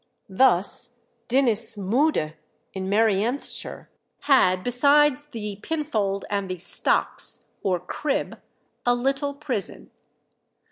Thus 0.29 0.89
Dinas 1.27 1.75
Mwddy, 1.75 2.33
in 2.73 2.87
Merionethshire, 2.89 3.85
had, 4.21 4.63
"besides 4.63 5.27
the 5.27 5.57
pinfold 5.57 6.25
and 6.27 6.49
the 6.49 6.57
stocks 6.57 7.43
or 7.61 7.79
crib, 7.79 8.41
a 8.83 8.95
little 8.95 9.35
prison." 9.35 9.91